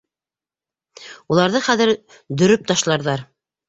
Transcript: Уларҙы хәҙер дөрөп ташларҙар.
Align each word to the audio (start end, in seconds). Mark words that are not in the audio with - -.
Уларҙы 1.35 1.63
хәҙер 1.69 1.95
дөрөп 2.43 2.69
ташларҙар. 2.75 3.29